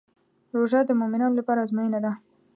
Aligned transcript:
روژه 0.57 0.79
د 0.85 0.91
مؤمنانو 0.99 1.37
لپاره 1.39 1.59
ازموینه 1.63 1.99
ده. 2.05 2.11